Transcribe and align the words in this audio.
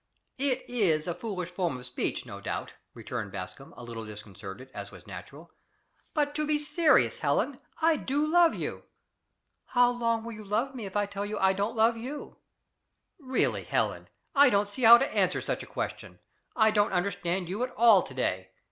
"It 0.39 0.67
IS 0.67 1.05
a 1.07 1.13
foolish 1.13 1.51
form 1.51 1.77
of 1.77 1.85
speech, 1.85 2.25
no 2.25 2.41
doubt," 2.41 2.73
returned 2.95 3.31
Bascombe, 3.31 3.75
a 3.77 3.83
little 3.83 4.03
disconcerted, 4.03 4.71
as 4.73 4.89
was 4.89 5.05
natural." 5.05 5.51
But 6.15 6.33
to 6.33 6.47
be 6.47 6.57
serious, 6.57 7.19
Helen, 7.19 7.59
I 7.83 7.97
do 7.97 8.25
love 8.25 8.55
you." 8.55 8.81
"How 9.65 9.91
long 9.91 10.23
will 10.23 10.31
you 10.33 10.43
love 10.43 10.73
me 10.73 10.87
if 10.87 10.95
I 10.97 11.05
tell 11.05 11.23
you 11.27 11.37
I 11.37 11.53
don't 11.53 11.75
love 11.75 11.97
you?" 11.97 12.37
"Really, 13.19 13.63
Helen, 13.63 14.07
I 14.33 14.49
don't 14.49 14.71
see 14.71 14.81
how 14.81 14.97
to 14.97 15.13
answer 15.13 15.39
such 15.39 15.61
a 15.61 15.67
question. 15.67 16.17
I 16.55 16.71
don't 16.71 16.93
understand 16.93 17.47
you 17.47 17.61
at 17.63 17.69
all 17.77 18.01
to 18.01 18.13
day! 18.15 18.49